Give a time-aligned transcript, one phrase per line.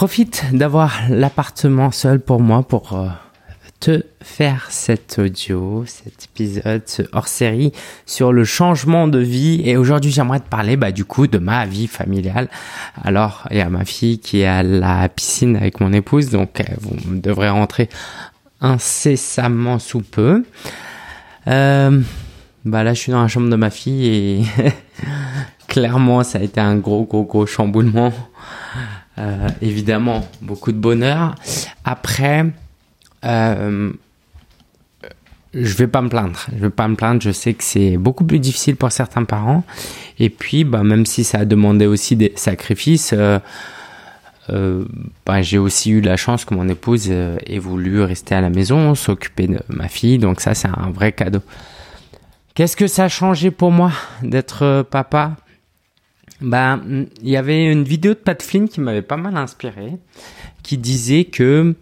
[0.00, 3.08] profite d'avoir l'appartement seul pour moi pour euh,
[3.80, 7.72] te faire cet audio, cet épisode, ce hors-série
[8.06, 9.60] sur le changement de vie.
[9.62, 12.48] Et aujourd'hui, j'aimerais te parler bah, du coup de ma vie familiale.
[13.04, 16.62] Alors, il y a ma fille qui est à la piscine avec mon épouse, donc
[16.80, 17.90] vous devrez rentrer
[18.62, 20.44] incessamment sous peu.
[21.46, 22.00] Euh,
[22.64, 24.44] bah là, je suis dans la chambre de ma fille et
[25.68, 28.14] clairement, ça a été un gros, gros, gros chamboulement.
[29.20, 31.34] Euh, évidemment, beaucoup de bonheur.
[31.84, 32.46] Après,
[33.24, 33.92] euh,
[35.52, 36.46] je vais pas me plaindre.
[36.54, 37.20] Je vais pas me plaindre.
[37.20, 39.62] Je sais que c'est beaucoup plus difficile pour certains parents.
[40.18, 44.84] Et puis, bah, même si ça a demandé aussi des sacrifices, euh,
[45.26, 48.94] bah, j'ai aussi eu la chance que mon épouse ait voulu rester à la maison,
[48.94, 50.18] s'occuper de ma fille.
[50.18, 51.42] Donc ça, c'est un vrai cadeau.
[52.54, 53.92] Qu'est-ce que ça a changé pour moi
[54.22, 55.36] d'être papa?
[56.40, 59.92] Ben, il y avait une vidéo de Pat Flynn qui m'avait pas mal inspiré,
[60.62, 61.74] qui disait que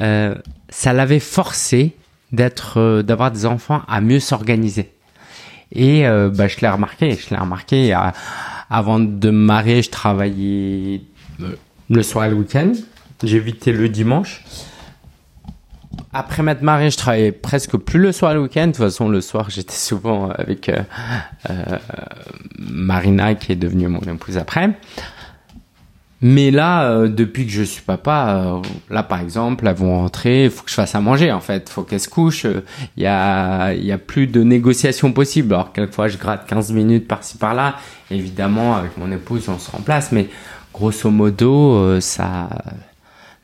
[0.00, 0.34] euh,
[0.68, 1.96] ça l'avait forcé
[2.30, 4.92] d'être, euh, d'avoir des enfants à mieux s'organiser.
[5.72, 7.94] Et euh, bah, je l'ai remarqué, je l'ai remarqué.
[8.70, 11.02] avant de me marier, je travaillais
[11.90, 12.72] le soir et le week-end.
[13.22, 14.44] J'évitais le dimanche.
[16.12, 18.66] Après m'être marié, je travaillais presque plus le soir le week-end.
[18.66, 20.82] De toute façon, le soir, j'étais souvent avec euh,
[21.48, 21.78] euh,
[22.58, 24.70] Marina, qui est devenue mon épouse après.
[26.24, 30.44] Mais là, euh, depuis que je suis papa, euh, là par exemple, elles vont rentrer,
[30.44, 32.46] il faut que je fasse à manger en fait, faut qu'elles se couchent.
[32.96, 35.52] Il y a, y a plus de négociations possibles.
[35.52, 37.74] Alors quelquefois, je gratte 15 minutes par-ci par-là.
[38.12, 40.28] Évidemment, avec mon épouse, on se remplace, mais
[40.72, 42.48] grosso modo, euh, ça,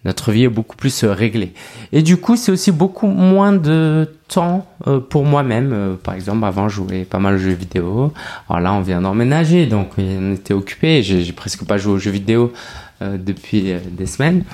[0.09, 1.53] notre vie est beaucoup plus euh, réglée.
[1.93, 5.71] Et du coup, c'est aussi beaucoup moins de temps euh, pour moi-même.
[5.75, 8.15] Euh, par exemple, avant, je jouais pas mal aux jeux vidéo.
[8.49, 11.03] Alors là, on vient d'emménager, donc on était occupé.
[11.03, 12.55] J'ai presque pas joué aux jeux vidéo
[13.03, 14.45] depuis des semaines.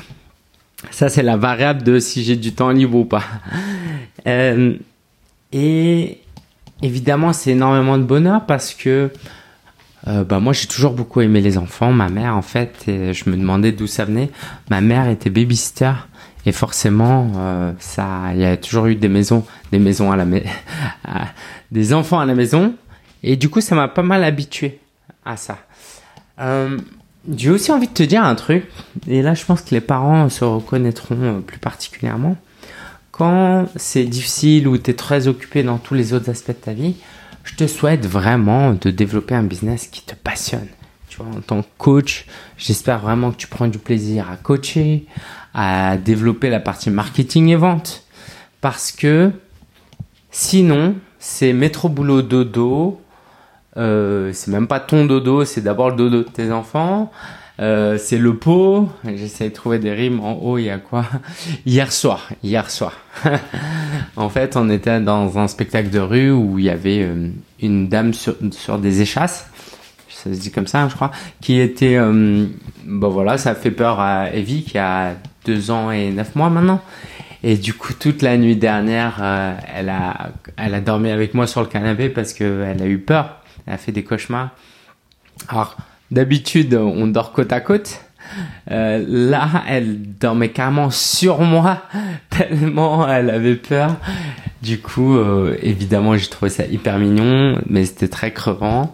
[0.91, 3.22] Ça, c'est la variable de si j'ai du temps libre ou pas.
[5.52, 6.19] Et
[6.82, 9.10] évidemment, c'est énormément de bonheur parce que
[10.06, 11.92] euh, bah moi j'ai toujours beaucoup aimé les enfants.
[11.92, 14.31] Ma mère en fait, et je me demandais d'où ça venait.
[14.70, 15.92] Ma mère était babysitter
[16.47, 20.26] et forcément euh, ça, il y a toujours eu des maisons, des maisons à la
[20.26, 20.47] maison,
[21.70, 22.75] des enfants à la maison
[23.22, 24.78] et du coup ça m'a pas mal habitué
[25.25, 25.59] à ça.
[26.41, 26.78] Euh,
[27.34, 28.66] j'ai aussi envie de te dire un truc
[29.09, 32.37] et là je pense que les parents se reconnaîtront plus particulièrement.
[33.10, 36.72] Quand c'est difficile ou tu es très occupé dans tous les autres aspects de ta
[36.72, 36.97] vie,
[37.44, 40.66] je te souhaite vraiment de développer un business qui te passionne.
[41.09, 45.06] Tu vois, en tant que coach, j'espère vraiment que tu prends du plaisir à coacher,
[45.53, 48.05] à développer la partie marketing et vente.
[48.60, 49.31] Parce que
[50.31, 53.00] sinon, c'est métro boulot dodo.
[53.76, 57.12] Euh, c'est même pas ton dodo, c'est d'abord le dodo de tes enfants.
[57.60, 58.88] Euh, c'est le pot.
[59.04, 60.59] J'essaie de trouver des rimes en haut.
[60.59, 61.04] Il y a quoi
[61.66, 62.28] Hier soir.
[62.42, 62.92] Hier soir.
[64.16, 67.28] en fait, on était dans un spectacle de rue où il y avait euh,
[67.60, 69.48] une dame sur, sur des échasses.
[70.09, 71.10] Ça se dit comme ça, je crois.
[71.41, 72.47] Qui était, euh,
[72.84, 75.14] bon voilà, ça fait peur à Evie qui a
[75.44, 76.81] deux ans et neuf mois maintenant.
[77.43, 81.47] Et du coup, toute la nuit dernière, euh, elle a, elle a dormi avec moi
[81.47, 83.43] sur le canapé parce que elle a eu peur.
[83.66, 84.48] Elle a fait des cauchemars.
[85.48, 85.76] Alors,
[86.14, 88.00] d'habitude, on dort côte à côte.
[88.70, 91.82] Euh, là, elle dormait carrément sur moi
[92.30, 93.97] tellement elle avait peur.
[94.62, 98.92] Du coup, euh, évidemment, j'ai trouvé ça hyper mignon, mais c'était très crevant.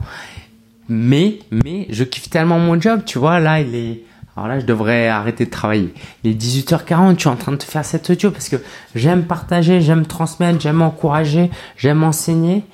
[0.88, 3.38] Mais, mais, je kiffe tellement mon job, tu vois.
[3.38, 4.02] Là, il est,
[4.36, 5.94] alors là, je devrais arrêter de travailler.
[6.24, 8.56] Il est 18h40, je suis en train de faire cet audio parce que
[8.96, 12.64] j'aime partager, j'aime transmettre, j'aime encourager, j'aime enseigner.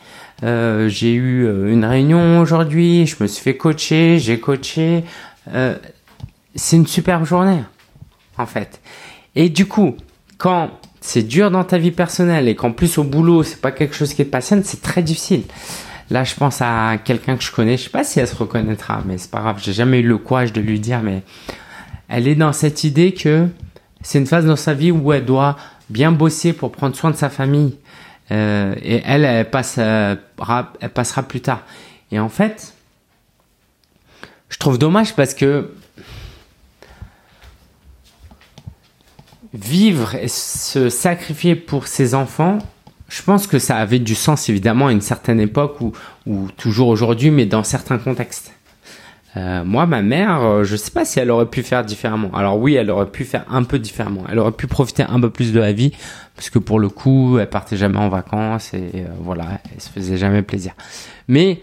[0.42, 5.04] Euh, j'ai eu euh, une réunion aujourd'hui, je me suis fait coacher, j'ai coaché.
[5.52, 5.76] Euh,
[6.54, 7.62] c'est une superbe journée,
[8.36, 8.80] en fait.
[9.34, 9.96] Et du coup,
[10.38, 10.70] quand
[11.00, 14.12] c'est dur dans ta vie personnelle et qu'en plus au boulot, c'est pas quelque chose
[14.12, 15.42] qui te passionne, c'est très difficile.
[16.10, 19.02] Là, je pense à quelqu'un que je connais, je sais pas si elle se reconnaîtra,
[19.06, 21.22] mais c'est pas grave, j'ai jamais eu le courage de lui dire, mais
[22.08, 23.48] elle est dans cette idée que
[24.02, 25.56] c'est une phase dans sa vie où elle doit
[25.90, 27.76] bien bosser pour prendre soin de sa famille.
[28.30, 30.16] Euh, et elle, elle passera,
[30.80, 31.62] elle passera plus tard.
[32.10, 32.74] Et en fait,
[34.48, 35.72] je trouve dommage parce que
[39.54, 42.58] vivre et se sacrifier pour ses enfants,
[43.08, 45.92] je pense que ça avait du sens évidemment à une certaine époque ou,
[46.26, 48.55] ou toujours aujourd'hui, mais dans certains contextes.
[49.36, 52.30] Euh, moi, ma mère, euh, je sais pas si elle aurait pu faire différemment.
[52.34, 54.24] Alors oui, elle aurait pu faire un peu différemment.
[54.30, 55.92] Elle aurait pu profiter un peu plus de la vie,
[56.34, 59.90] parce que pour le coup, elle partait jamais en vacances et euh, voilà, elle se
[59.90, 60.72] faisait jamais plaisir.
[61.28, 61.62] Mais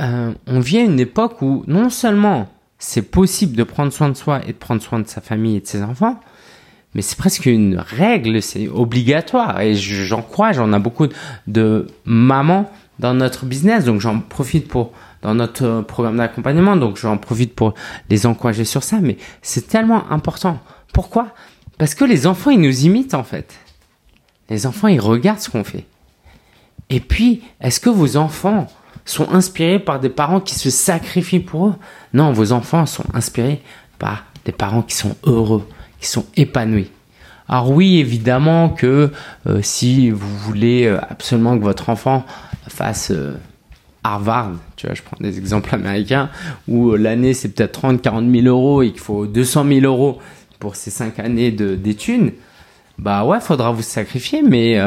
[0.00, 2.48] on vit à une époque où non seulement
[2.78, 5.60] c'est possible de prendre soin de soi et de prendre soin de sa famille et
[5.60, 6.20] de ses enfants,
[6.94, 9.60] mais c'est presque une règle, c'est obligatoire.
[9.60, 11.08] Et j'en crois, j'en ai beaucoup
[11.48, 12.70] de mamans
[13.00, 14.92] dans notre business, donc j'en profite pour
[15.22, 17.74] dans notre programme d'accompagnement, donc j'en profite pour
[18.08, 20.58] les encourager sur ça, mais c'est tellement important.
[20.92, 21.28] Pourquoi?
[21.78, 23.54] Parce que les enfants, ils nous imitent en fait.
[24.50, 25.84] Les enfants, ils regardent ce qu'on fait.
[26.90, 28.66] Et puis, est-ce que vos enfants
[29.04, 31.74] sont inspirés par des parents qui se sacrifient pour eux?
[32.14, 33.62] Non, vos enfants sont inspirés
[33.98, 35.66] par des parents qui sont heureux,
[36.00, 36.90] qui sont épanouis.
[37.48, 39.10] Alors oui, évidemment que
[39.46, 42.24] euh, si vous voulez euh, absolument que votre enfant
[42.68, 43.38] fasse euh,
[44.14, 46.30] Harvard, tu vois, je prends des exemples américains,
[46.66, 50.18] où l'année c'est peut-être 30, 40 000 euros et qu'il faut 200 000 euros
[50.58, 52.34] pour ces 5 années d'études,
[52.98, 54.80] bah ouais, faudra vous sacrifier, mais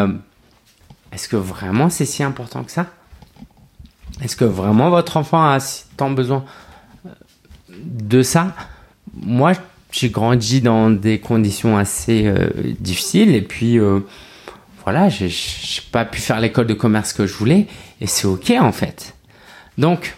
[1.12, 2.88] est-ce que vraiment c'est si important que ça?
[4.22, 5.58] Est-ce que vraiment votre enfant a
[5.98, 6.46] tant besoin
[7.70, 8.56] de ça?
[9.14, 9.54] Moi,
[9.92, 14.00] j'ai grandi dans des conditions assez euh, difficiles et puis euh,
[14.84, 15.30] voilà, j'ai
[15.92, 17.68] pas pu faire l'école de commerce que je voulais
[18.00, 19.16] et c'est ok en fait.
[19.78, 20.16] Donc,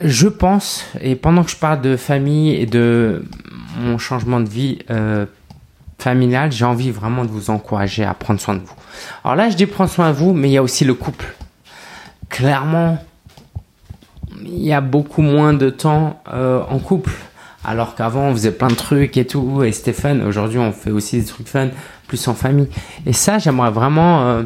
[0.00, 3.24] je pense, et pendant que je parle de famille et de
[3.78, 5.26] mon changement de vie euh,
[5.98, 8.74] familial, j'ai envie vraiment de vous encourager à prendre soin de vous.
[9.24, 11.32] Alors là, je dis prendre soin de vous, mais il y a aussi le couple.
[12.28, 12.98] Clairement,
[14.44, 17.12] il y a beaucoup moins de temps euh, en couple.
[17.64, 21.20] Alors qu'avant, on faisait plein de trucs et tout, et Stéphane, aujourd'hui, on fait aussi
[21.20, 21.68] des trucs fun,
[22.08, 22.68] plus en famille.
[23.06, 24.42] Et ça, j'aimerais vraiment euh,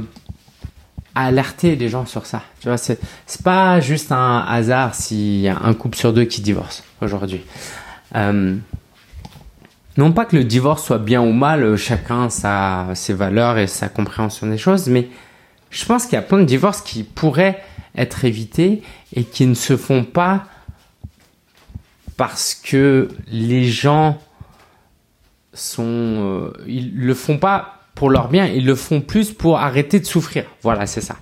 [1.15, 2.43] alerter les gens sur ça.
[2.61, 6.25] Tu vois, c'est, c'est pas juste un hasard s'il y a un couple sur deux
[6.25, 7.43] qui divorce aujourd'hui.
[8.15, 8.57] Euh,
[9.97, 13.89] non pas que le divorce soit bien ou mal, chacun sa, ses valeurs et sa
[13.89, 15.09] compréhension des choses, mais
[15.71, 17.63] je pense qu'il y a plein de divorces qui pourraient
[17.97, 18.83] être évités
[19.15, 20.45] et qui ne se font pas
[22.17, 24.19] parce que les gens
[25.53, 30.01] sont euh, ils le font pas pour leur bien, ils le font plus pour arrêter
[30.01, 30.45] de souffrir.
[30.63, 31.17] Voilà, c'est ça.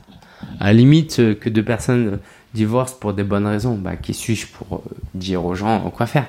[0.60, 2.18] À la limite euh, que deux personnes
[2.52, 6.26] divorcent pour des bonnes raisons, bah qui suis-je pour euh, dire aux gens quoi faire?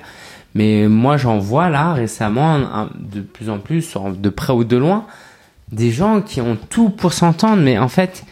[0.54, 5.06] Mais moi, j'en vois là récemment de plus en plus, de près ou de loin,
[5.70, 8.24] des gens qui ont tout pour s'entendre, mais en fait,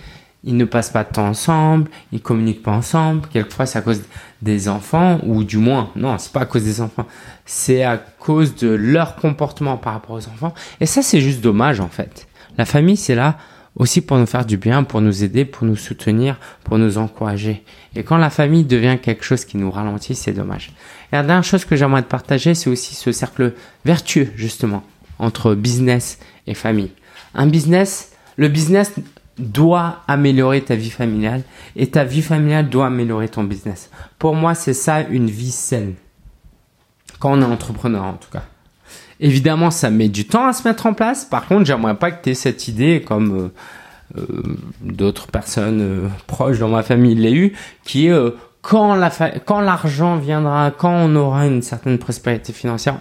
[0.44, 3.23] ils ne passent pas de temps ensemble, ils communiquent pas ensemble.
[3.32, 4.02] Quelquefois, c'est à cause
[4.43, 7.06] des enfants, ou du moins, non, c'est pas à cause des enfants,
[7.46, 10.55] c'est à cause de leur comportement par rapport aux enfants.
[10.81, 12.29] Et ça, c'est juste dommage, en fait.
[12.58, 13.38] La famille, c'est là
[13.76, 17.64] aussi pour nous faire du bien, pour nous aider, pour nous soutenir, pour nous encourager.
[17.96, 20.73] Et quand la famille devient quelque chose qui nous ralentit, c'est dommage.
[21.11, 23.55] Et la dernière chose que j'aimerais te partager, c'est aussi ce cercle
[23.85, 24.85] vertueux, justement,
[25.19, 26.93] entre business et famille.
[27.35, 28.93] Un business, le business
[29.38, 31.42] doit améliorer ta vie familiale
[31.76, 33.90] et ta vie familiale doit améliorer ton business.
[34.19, 35.94] Pour moi, c'est ça une vie saine.
[37.19, 38.44] Quand on est entrepreneur, en tout cas.
[39.20, 41.25] Évidemment, ça met du temps à se mettre en place.
[41.25, 43.50] Par contre, j'aimerais pas que tu aies cette idée comme
[44.16, 47.52] euh, euh, d'autres personnes euh, proches dans ma famille l'aient eu,
[47.84, 48.19] qui est
[48.64, 49.11] quand la
[49.44, 52.96] quand l'argent viendra, quand on aura une certaine prospérité financière,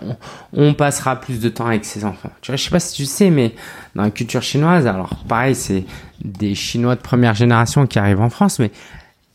[0.52, 2.30] on, passera plus de temps avec ses enfants.
[2.42, 3.56] Tu vois, je sais pas si tu sais, mais
[3.96, 5.86] dans la culture chinoise, alors pareil, c'est
[6.22, 8.72] des Chinois de première génération qui arrivent en France, mais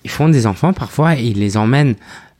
[0.05, 1.97] ils font des enfants parfois et ils les emmènent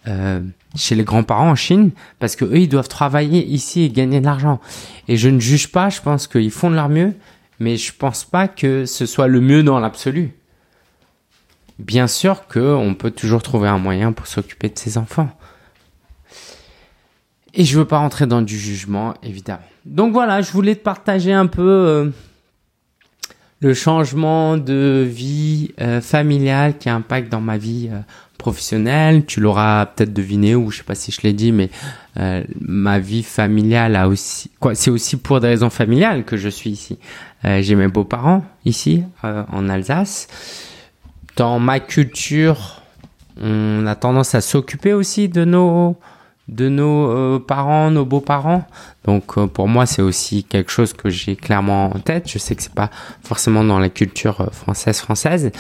[0.07, 0.41] euh,
[0.77, 4.27] chez les grands-parents en Chine parce que eux ils doivent travailler ici et gagner de
[4.27, 4.61] l'argent.
[5.09, 7.15] Et je ne juge pas, je pense qu'ils font de leur mieux,
[7.59, 10.35] mais je pense pas que ce soit le mieux dans l'absolu.
[11.79, 15.31] Bien sûr qu'on peut toujours trouver un moyen pour s'occuper de ses enfants.
[17.55, 19.63] Et je veux pas rentrer dans du jugement, évidemment.
[19.85, 22.11] Donc voilà, je voulais te partager un peu euh,
[23.61, 28.01] le changement de vie euh, familiale qui impacte dans ma vie euh,
[28.39, 29.25] professionnelle.
[29.25, 31.71] Tu l'auras peut-être deviné ou je sais pas si je l'ai dit, mais
[32.61, 34.75] ma vie familiale a aussi quoi.
[34.75, 36.99] C'est aussi pour des raisons familiales que je suis ici.
[37.45, 40.27] J'ai mes beaux-parents ici en Alsace
[41.39, 42.83] dans ma culture,
[43.41, 45.97] on a tendance à s'occuper aussi de nos
[46.49, 48.67] de nos euh, parents, nos beaux-parents.
[49.05, 52.29] Donc euh, pour moi, c'est aussi quelque chose que j'ai clairement en tête.
[52.29, 52.91] Je sais que c'est pas
[53.23, 55.53] forcément dans la culture euh, française française.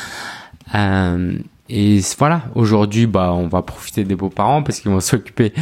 [1.69, 5.53] et voilà, aujourd'hui, bah, on va profiter des beaux-parents parce qu'ils vont s'occuper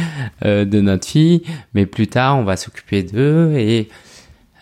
[0.43, 1.43] de notre fille,
[1.73, 3.53] mais plus tard, on va s'occuper d'eux.
[3.57, 3.89] Et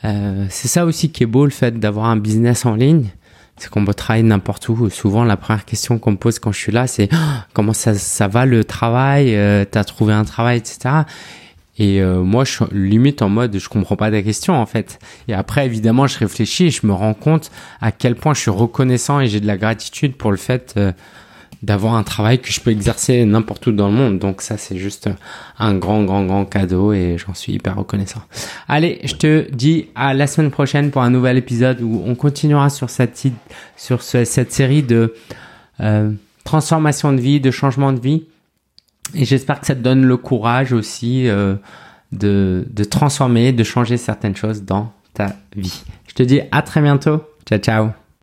[0.03, 3.09] c'est ça aussi qui est beau, le fait d'avoir un business en ligne
[3.57, 4.89] c'est qu'on peut travailler n'importe où.
[4.89, 7.93] Souvent, la première question qu'on me pose quand je suis là, c'est ah, comment ça,
[7.93, 11.03] ça va le travail, euh, t'as trouvé un travail, etc.
[11.77, 14.99] Et euh, moi, je suis limite en mode, je comprends pas ta question en fait.
[15.27, 18.51] Et après, évidemment, je réfléchis et je me rends compte à quel point je suis
[18.51, 20.91] reconnaissant et j'ai de la gratitude pour le fait euh,
[21.63, 24.19] d'avoir un travail que je peux exercer n'importe où dans le monde.
[24.19, 25.09] Donc ça, c'est juste
[25.59, 28.21] un grand, grand, grand cadeau et j'en suis hyper reconnaissant.
[28.67, 32.69] Allez, je te dis à la semaine prochaine pour un nouvel épisode où on continuera
[32.69, 33.21] sur cette,
[33.77, 35.13] sur cette série de
[35.81, 36.11] euh,
[36.43, 38.25] transformation de vie, de changement de vie.
[39.13, 41.55] Et j'espère que ça te donne le courage aussi euh,
[42.11, 45.83] de, de transformer, de changer certaines choses dans ta vie.
[46.07, 47.21] Je te dis à très bientôt.
[47.45, 48.04] Ciao, ciao.